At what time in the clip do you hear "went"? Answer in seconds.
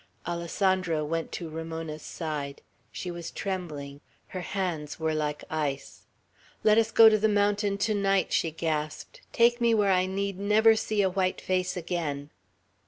1.05-1.31